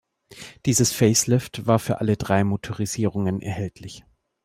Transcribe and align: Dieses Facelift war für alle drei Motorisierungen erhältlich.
Dieses 0.65 0.91
Facelift 0.91 1.67
war 1.67 1.77
für 1.77 1.99
alle 2.01 2.17
drei 2.17 2.43
Motorisierungen 2.43 3.39
erhältlich. 3.39 4.03